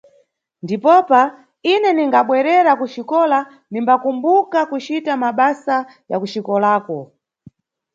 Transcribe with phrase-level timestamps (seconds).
[0.63, 1.21] Ndipopa,
[1.73, 3.39] ine ningabwerera kuxikola,
[3.71, 5.77] nimbakumbuka kucita mabasa
[6.09, 6.97] ya kuxikolako.